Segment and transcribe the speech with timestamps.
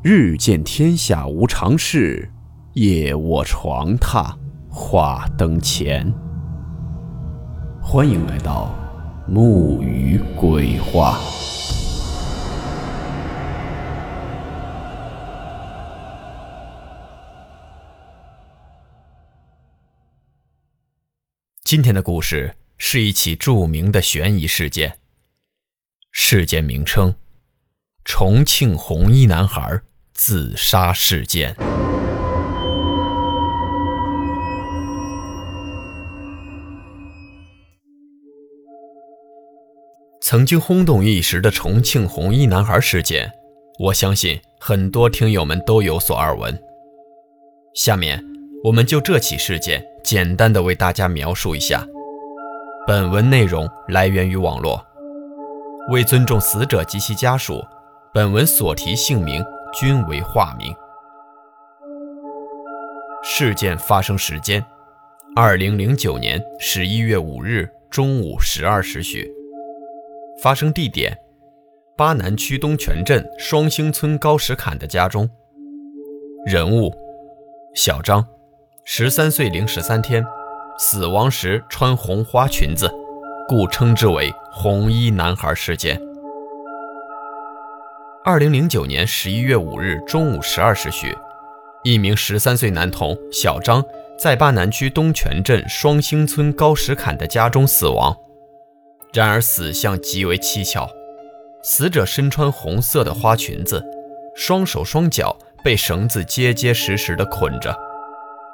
[0.00, 2.30] 日见天下无常事，
[2.74, 4.32] 夜卧床榻
[4.70, 6.14] 话灯前。
[7.82, 8.72] 欢迎来到
[9.26, 11.18] 木鱼鬼话。
[21.64, 25.00] 今天的故事是一起著名的悬疑事件。
[26.12, 27.12] 事件名称：
[28.10, 29.82] 重庆红衣男孩
[30.14, 31.54] 自杀事件。
[40.22, 43.30] 曾经轰动一时的重庆红衣男孩事件，
[43.78, 46.58] 我相信很多听友们都有所耳闻。
[47.74, 48.24] 下面，
[48.64, 49.84] 我们就这起事件。
[50.02, 51.86] 简单的为大家描述一下，
[52.86, 54.82] 本文内容来源于网络。
[55.90, 57.62] 为尊重死者及其家属，
[58.18, 60.74] 本文所提姓名均为化名。
[63.22, 64.60] 事件发生时间：
[65.36, 69.32] 二零零九年十一月五日中午十二时许。
[70.42, 71.16] 发生地点：
[71.96, 75.30] 巴南区东泉镇双星村高石坎的家中。
[76.44, 76.92] 人物：
[77.72, 78.26] 小张。
[78.84, 80.24] 十三岁零十三天，
[80.76, 82.92] 死亡时穿红花裙子，
[83.46, 86.02] 故称之为“红衣男孩事件”。
[88.28, 91.16] 二零零九年十一月五日中午十二时许，
[91.82, 93.82] 一名十三岁男童小张
[94.18, 98.14] 在巴南区东泉镇双星村高石坎的家中死亡。
[99.14, 100.86] 然而死相极为蹊跷，
[101.62, 103.82] 死者身穿红色的花裙子，
[104.36, 105.34] 双手双脚
[105.64, 107.74] 被绳子结结实实地捆着。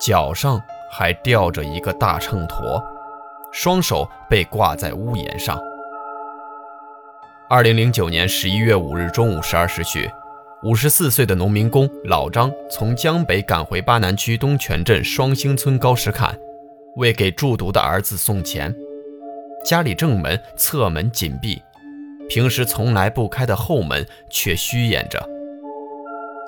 [0.00, 0.58] 脚上
[0.90, 2.82] 还吊着一个大秤砣，
[3.52, 5.60] 双手被挂在屋檐上。
[7.50, 10.06] 二零零九年十一月五日中午十二时许，
[10.62, 16.38] 五十四岁的农民工老张从江北赶回巴南区东泉镇双星村高石坎，
[16.96, 18.74] 为给住读的儿子送钱。
[19.64, 21.58] 家里正门、侧门紧闭，
[22.28, 25.18] 平时从来不开的后门却虚掩着。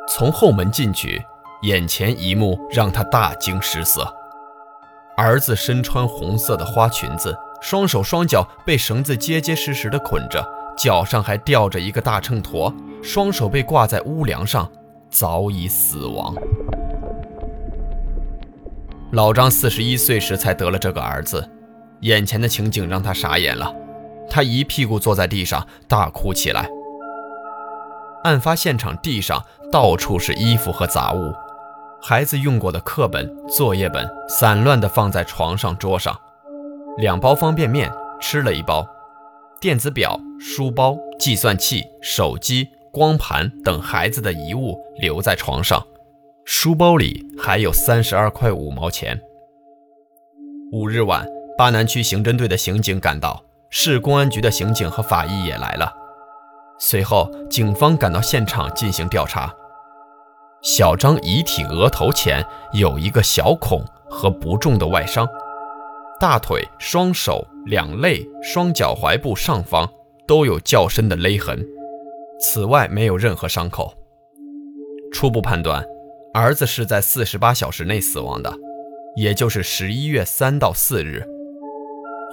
[0.07, 1.23] 从后门进去。
[1.63, 4.11] 眼前一幕让他大惊失色：
[5.15, 10.43] 儿子身穿红色的花裙子，双手双脚被绳子结结实实地捆着，
[10.83, 14.67] 脚上还吊着一个大秤砣，双手被挂在屋梁上，
[15.11, 16.35] 早已死亡。
[19.13, 21.47] 老张四十一岁时才得了这个儿子，
[22.01, 23.71] 眼前的情景让他傻眼了，
[24.31, 26.67] 他一屁股坐在地上大哭起来。
[28.25, 31.35] 案发现场地上到处是衣服和杂物。
[32.01, 36.19] 孩子用过的课本、作业本散乱地放在床上、桌上，
[36.97, 38.87] 两包方便面吃了一包，
[39.61, 45.87] 电子表、书包、计算器、手机、光盘等孩子的遗物留在床上，
[46.47, 49.21] 书包里还有三十二块五毛钱。
[50.73, 51.29] 五日晚，
[51.59, 55.93] 巴南区刑侦队的刑警赶到，市公安局的刑警和法医也来了，
[56.79, 59.55] 随后警方赶到现场进行调查。
[60.63, 65.29] 小张遗体额头前有一个小孔和不重的外伤，
[66.21, 69.89] 大腿、双手、两肋、双脚踝部上方
[70.29, 71.67] 都有较深的勒痕，
[72.39, 73.95] 此外没有任何伤口。
[75.11, 75.83] 初步判断，
[76.35, 78.53] 儿子是在四十八小时内死亡的，
[79.17, 81.25] 也就是十一月三到四日。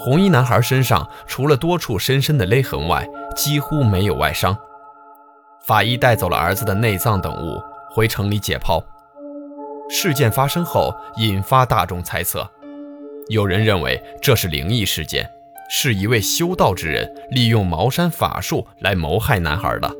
[0.03, 4.53] 红衣男孩身上除了多处深深的勒痕外，几乎没有外伤。
[5.65, 7.57] 法医带走了儿子的内脏等物。
[7.89, 8.83] 回城里解剖。
[9.89, 12.45] 事件发生后，引发大众猜测。
[13.29, 15.29] 有人认为这是灵异事件，
[15.69, 19.91] 是一位修道之人利用茅山法术来谋害男孩的。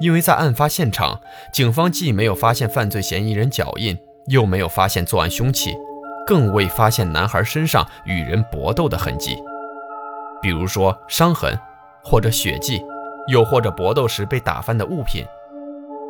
[0.00, 1.20] 因为在案发现场，
[1.52, 5.74] 警方既没有发现犯罪嫌疑人脚印，又没有发现作案凶器，
[6.26, 9.36] 更未发现男孩身上与人搏斗的痕迹，
[10.40, 11.58] 比如说伤痕，
[12.02, 12.82] 或者血迹，
[13.28, 15.24] 又或者搏斗时被打翻的物品。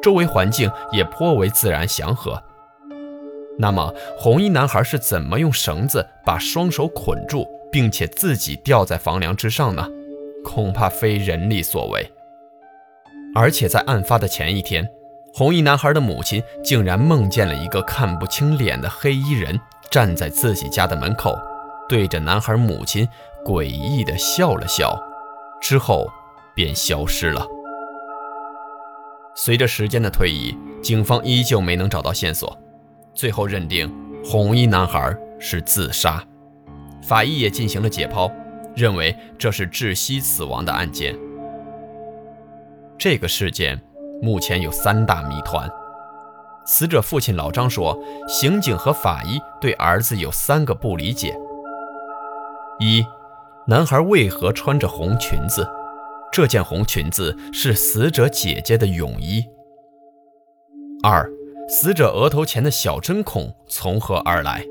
[0.00, 2.40] 周围环境也颇为自然祥和。
[3.58, 9.88] 那么，红衣男孩是怎么用绳子把双手捆住，并且自己吊在房梁之上呢？
[10.44, 12.12] 恐怕非人力所为。
[13.34, 14.86] 而且在案发的前一天，
[15.34, 19.58] 红衣男孩的母亲竟然梦见了一个看不清脸的黑衣人
[19.90, 21.38] 站在自己家的门口，
[21.88, 23.08] 对着男孩母亲
[23.44, 24.98] 诡异地笑了笑，
[25.60, 26.06] 之后
[26.54, 27.46] 便消失了。
[29.34, 32.56] 随着时间的推移，警方依旧没能找到线索，
[33.16, 33.90] 最后认定
[34.22, 36.22] 红衣男孩是自杀。
[37.02, 38.30] 法医也进行了解剖，
[38.76, 41.16] 认为这是窒息死亡的案件。
[42.98, 43.80] 这个事件
[44.20, 45.68] 目前有三大谜团。
[46.66, 47.98] 死者父亲老张说，
[48.28, 51.38] 刑警和法医对儿子有三个不理解：
[52.80, 53.04] 一，
[53.66, 55.66] 男孩为何穿着红裙子？
[56.32, 59.44] 这件红裙子是死者姐姐的泳衣。
[61.04, 61.30] 二，
[61.68, 64.64] 死者额头前的小针孔从何而来？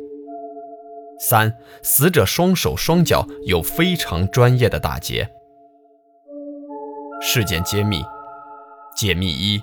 [1.20, 1.54] 三，
[1.84, 5.30] 死者双手双脚有非常专业的打结。
[7.22, 8.02] 事件揭秘：
[8.96, 9.62] 解密一，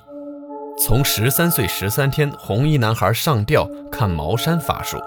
[0.79, 4.99] 从十三岁十三天红衣男孩上吊看茅山法术，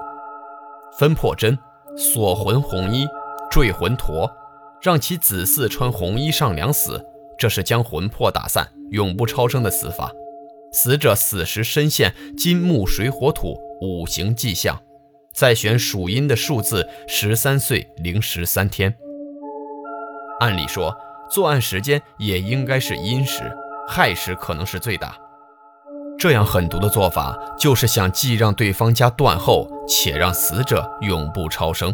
[0.98, 1.58] 分破针，
[1.96, 3.08] 锁魂红衣，
[3.52, 4.32] 坠魂陀，
[4.82, 7.06] 让其子嗣穿红衣上梁死，
[7.38, 10.12] 这是将魂魄打散，永不超生的死法。
[10.72, 14.82] 死者死时身陷金木水火土五行迹象，
[15.34, 18.94] 再选属阴的数字十三岁零十三天。
[20.40, 20.94] 按理说，
[21.32, 23.44] 作案时间也应该是阴时，
[23.88, 25.18] 亥时可能是最大。
[26.18, 31.94] 这样狠毒的做法，就是想既让对方家断后，且让死者永不超生，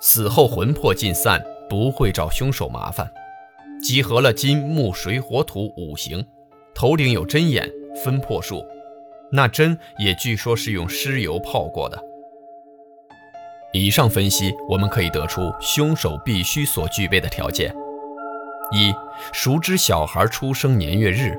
[0.00, 3.10] 死后魂魄尽散，不会找凶手麻烦。
[3.82, 6.24] 集合了金木水火土五行，
[6.74, 7.68] 头顶有针眼。
[7.94, 8.64] 分破术，
[9.30, 12.02] 那针也据说是用尸油泡过的。
[13.72, 17.74] 以上分析，我们可以得出凶手必须所具备的条件：
[18.70, 18.92] 一、
[19.32, 21.32] 熟知小孩出生年月日；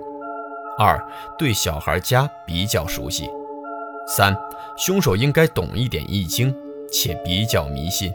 [0.80, 1.00] 二、
[1.38, 3.26] 对小孩家比较熟悉；
[4.08, 4.36] 三、
[4.76, 6.52] 凶手应该懂一点易经，
[6.92, 8.12] 且比较迷信；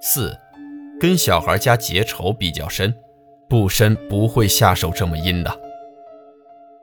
[0.00, 0.34] 四、
[0.98, 2.94] 跟小孩家结仇比较深，
[3.48, 5.69] 不深不会下手这么阴的。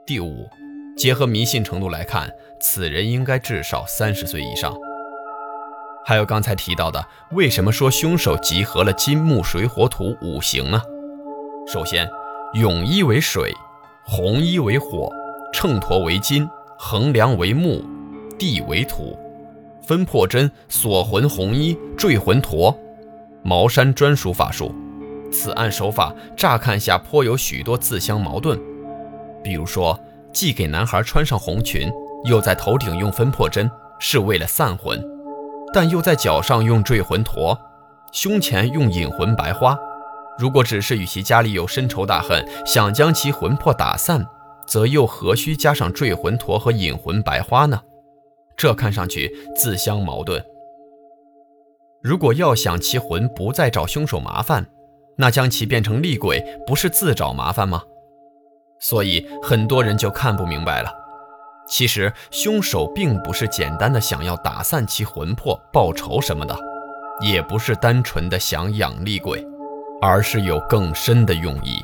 [0.08, 0.50] 第五，
[0.96, 2.32] 结合迷信程度来看，
[2.62, 4.74] 此人应该至少三十岁以上。
[6.06, 10.82] 还有刚才提到的，为什么说凶手集合了金木水火土五行呢？
[11.68, 12.10] 首先，
[12.54, 13.54] 泳衣为水，
[14.06, 15.12] 红衣为火，
[15.52, 16.50] 秤砣为金，
[16.80, 17.84] 衡量为木，
[18.40, 19.20] 地为土，
[19.82, 22.74] 分破针锁魂红衣坠魂陀，
[23.44, 24.74] 茅山专属法术。
[25.34, 28.58] 此案手法乍看下颇有许多自相矛盾。
[29.48, 29.98] 比如说，
[30.34, 31.90] 既给男孩穿上红裙，
[32.26, 35.00] 又在头顶用分破针，是为了散魂；
[35.74, 37.58] 但又在脚上用坠魂陀，
[38.12, 39.80] 胸前用引魂白花。
[40.38, 44.28] 如果只是与其家里有深仇大恨，想将其魂魄打散，
[44.68, 47.80] 则又何须加上坠魂陀和引魂白花呢？
[48.58, 50.44] 这看上去自相矛盾。
[52.04, 54.68] 如果要想其魂不再找凶手麻烦，
[55.18, 57.82] 那将其变成厉鬼，不是自找麻烦吗？
[58.80, 60.92] 所以很多人就看不明白了。
[61.68, 66.58] 其实凶手并不是简单的想要打散其魂魄报仇什么的，
[67.22, 69.46] 也不是单纯的想养厉鬼，
[70.02, 71.84] 而是有更深的用意。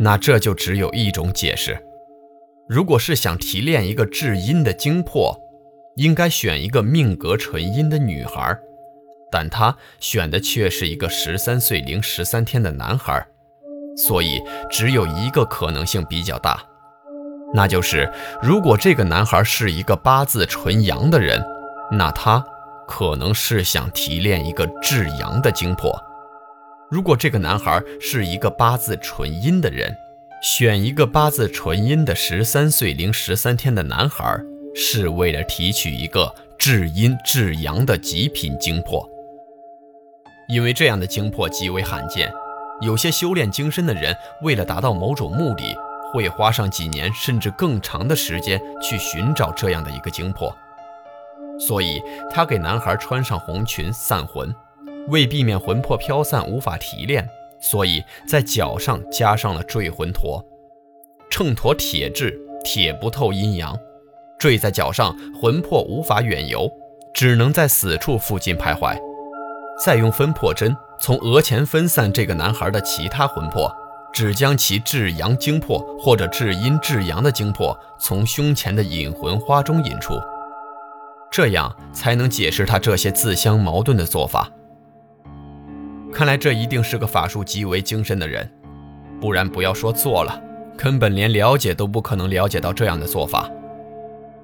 [0.00, 1.78] 那这就只有一种解释：
[2.68, 5.38] 如果是想提炼一个至阴的精魄，
[5.96, 8.56] 应该选一个命格纯阴的女孩，
[9.30, 13.24] 但他选的却是一个十三岁零十三天的男孩。
[13.98, 14.40] 所以
[14.70, 16.62] 只有一个可能性比较大，
[17.52, 18.08] 那就是
[18.40, 21.44] 如果这个男孩是一个八字纯阳的人，
[21.90, 22.44] 那他
[22.86, 25.90] 可能是想提炼一个至阳的精魄；
[26.88, 29.92] 如果这个男孩是一个八字纯阴的人，
[30.40, 34.38] 选一个八字纯阴的十三岁零十三天的男孩，
[34.76, 39.04] 是为了提取一个至阴至阳的极品精魄，
[40.48, 42.32] 因为这样的精魄极为罕见。
[42.80, 45.74] 有些修炼精深的人，为了达到某种目的，
[46.12, 50.54] 会花上几年甚至更长的时间去寻找这样的一个精魄。
[51.58, 54.54] 所以，他给男孩穿上红裙散魂，
[55.08, 57.28] 为避免魂魄飘散无法提炼，
[57.60, 60.40] 所以在脚上加上了坠魂陀。
[61.28, 63.76] 秤砣铁质，铁不透阴阳，
[64.38, 66.70] 坠在脚上，魂魄无法远游，
[67.12, 68.96] 只能在死处附近徘徊。
[69.84, 70.76] 再用分破针。
[71.00, 73.74] 从额前分散这个男孩的其他魂魄，
[74.12, 80.20] 只将其至阳精魄或者至阴至阳的精魄从胸前的引魂花中引出，
[81.30, 84.50] 这样才能解释他这些自相矛盾的做法。
[86.12, 88.50] 看来这一定是个法术极为精深的人，
[89.20, 90.40] 不然不要说做了，
[90.76, 93.48] 根本连了解都不可能了解到这样的做法。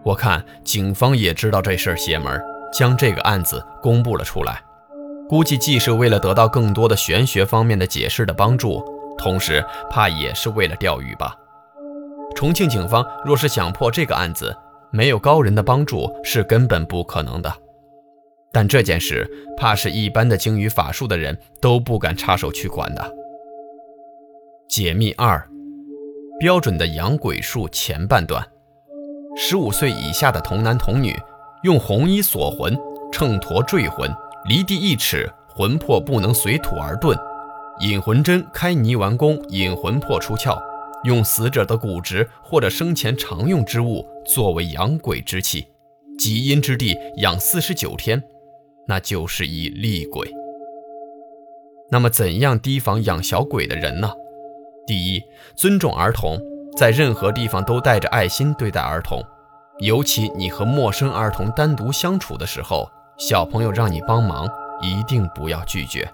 [0.03, 2.41] 我看警方也知道这事儿邪门，
[2.73, 4.63] 将这个案子公布了出来。
[5.29, 8.85] 估计既是为了得到更多的玄学方面的解释的帮助，
[9.17, 11.35] 同时怕也是为了钓鱼吧。
[12.35, 14.55] 重庆警方若是想破这个案子，
[14.91, 17.53] 没有高人的帮助是根本不可能的。
[18.53, 23.15] 但这件事怕是一般的精于法术的人都不敢插手去管的。
[24.69, 25.45] 解密二：
[26.39, 28.45] 标准的养鬼术前半段。
[29.37, 31.17] 十五岁以下的童男童女，
[31.65, 32.77] 用红衣锁魂，
[33.11, 34.09] 秤砣坠魂，
[34.47, 37.17] 离地一尺，魂魄不能随土而遁；
[37.81, 40.61] 引魂针开泥丸宫，引魂魄出窍。
[41.05, 45.67] 用死者的骨殖或者生前常用之物作为养鬼之器，
[46.19, 48.23] 极阴之地养四十九天，
[48.87, 50.31] 那就是一厉鬼。
[51.91, 54.11] 那么，怎样提防养小鬼的人呢？
[54.87, 55.23] 第一，
[55.57, 56.39] 尊重儿童，
[56.77, 59.23] 在任何地方都带着爱心对待儿童，
[59.81, 64.49] 尤其你和陌生儿童单独相处的时候，小朋友让你帮忙，
[64.83, 66.09] 一定不要拒绝。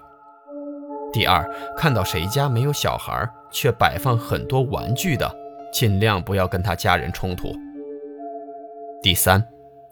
[1.11, 1.43] 第二，
[1.75, 5.29] 看到谁家没有小孩，却摆放很多玩具的，
[5.73, 7.53] 尽量不要跟他家人冲突。
[9.01, 9.43] 第三，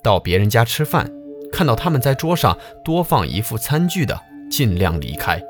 [0.04, 1.10] 到别人家吃饭，
[1.52, 4.18] 看到他们在桌上多放一副餐具的，
[4.52, 5.42] 尽量离开，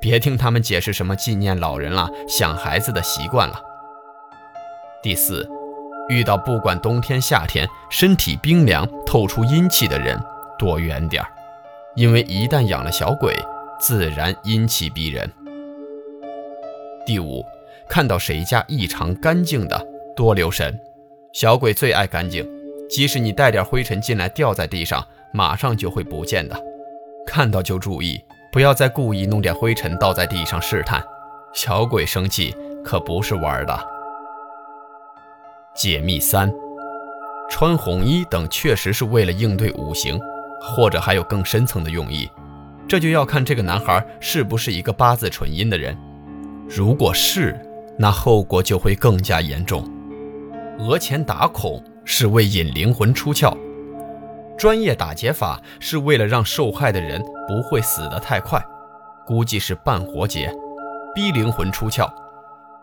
[0.00, 3.60] 别听他们解释什么纪念老人了、想孩子的习惯了。
[5.02, 5.46] 第四，
[6.08, 10.18] 遇到不管冬天夏天身体冰凉、透出阴气的人，
[10.64, 11.28] 躲远点儿，
[11.94, 13.36] 因为一旦养了小鬼。
[13.78, 15.30] 自然阴气逼人。
[17.04, 17.44] 第五，
[17.86, 20.80] 看到谁家异常干净的，多留神。
[21.34, 22.48] 小鬼最爱干净，
[22.88, 26.58] 即使你带点灰尘进来掉在地上，马上就会不见的。
[27.26, 31.04] 看到就注意，不要再故意弄点灰尘倒在地上试探。
[31.52, 33.78] 小鬼生气可不是玩的。
[35.74, 36.50] 解密三：
[37.50, 40.18] 穿红衣等确实是为了应对五行，
[40.64, 42.28] 或者还有更深层的用意。
[42.86, 45.96] 这就要看这个男孩是不是一个八字纯阴的人，
[46.68, 47.58] 如果是，
[47.98, 49.88] 那后果就会更加严重。
[50.78, 53.56] 额前打孔是为引灵魂出窍，
[54.58, 58.60] 专业打劫法是为了让受害的人不会死得太快，
[59.24, 60.52] 估计是半活劫，
[61.14, 62.10] 逼灵魂出窍。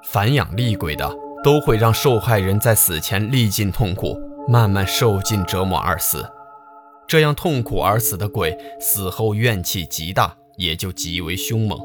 [0.03, 1.07] 凡养厉鬼的
[1.43, 6.25] 都会让受害人在死前历尽痛苦，慢慢受尽折磨而死。
[7.07, 11.79] 这样痛苦而死的鬼，死后怨气极大，也就极为凶猛。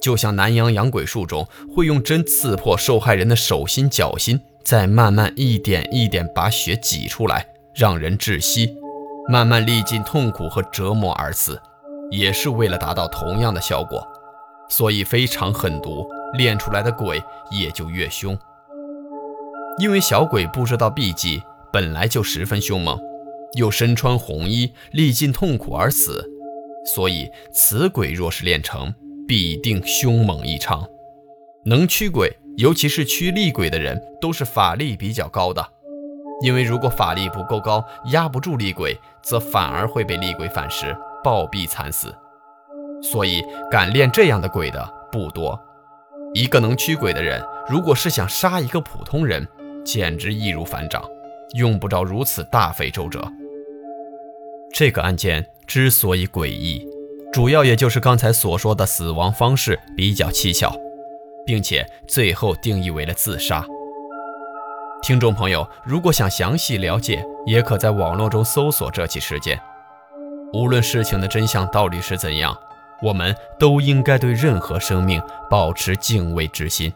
[0.00, 8.74] 就像南阳养鬼术中，会用针刺破受害人的手心、脚心，再慢慢一点一点把血挤出来，让人窒息，
[9.28, 11.60] 慢慢历尽痛苦和折磨而死，
[12.10, 14.06] 也是为了达到同样的效果。
[14.70, 16.08] 所以非常狠毒，
[16.38, 18.38] 练出来的鬼也就越凶。
[19.78, 22.98] 因为小鬼不知道避忌，本来就十分凶猛。
[23.54, 26.24] 又身穿红衣，历尽痛苦而死，
[26.84, 28.94] 所以此鬼若是练成，
[29.26, 30.86] 必定凶猛异常。
[31.64, 35.66] 能驱鬼，尤其是驱厉鬼的人，都是法力比较高的。
[36.42, 42.14] 因为如果法力不够高，压不住厉鬼，则反而会被厉鬼反噬，暴毙惨死。
[43.02, 45.58] 所以敢练这样的鬼的不多。
[46.32, 49.46] 一个能驱鬼的人，如果是想杀一个普通人，
[49.84, 51.02] 简直易如反掌，
[51.54, 53.20] 用不着如此大费周折。
[54.80, 56.82] 这个案件之所以诡异，
[57.30, 60.74] 主要也就是刚才所说的死亡方式比较蹊跷，
[61.44, 63.62] 并且最后定义为了自杀。
[65.02, 69.60] 听众朋友，如果想详细了解，也可在网络中搜索这起事件。
[70.54, 72.56] 无论事情的真相到底是怎样，
[73.02, 75.20] 我们都应该对任何生命
[75.50, 76.90] 保持敬畏之心。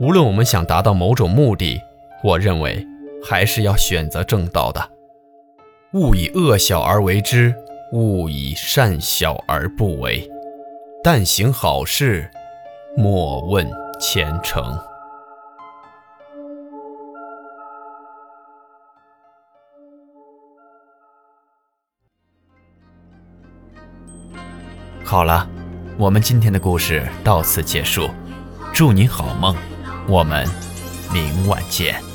[0.00, 1.80] 无论我们想达到某种目的，
[2.24, 2.84] 我认为
[3.24, 4.97] 还是要选择正道的。
[5.94, 7.54] 勿以恶小而为之，
[7.92, 10.30] 勿以善小而不为。
[11.02, 12.30] 但行好事，
[12.94, 13.66] 莫问
[13.98, 14.78] 前程。
[25.02, 25.48] 好了，
[25.96, 28.10] 我们今天的故事到此结束。
[28.74, 29.56] 祝您好梦，
[30.06, 30.46] 我们
[31.10, 32.07] 明晚见。